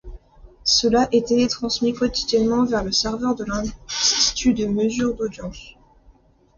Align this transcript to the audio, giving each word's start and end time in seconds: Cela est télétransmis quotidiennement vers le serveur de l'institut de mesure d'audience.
Cela 0.63 1.07
est 1.11 1.27
télétransmis 1.27 1.93
quotidiennement 1.93 2.65
vers 2.65 2.83
le 2.83 2.91
serveur 2.91 3.35
de 3.35 3.43
l'institut 3.45 4.55
de 4.55 4.65
mesure 4.65 5.13
d'audience. 5.13 5.75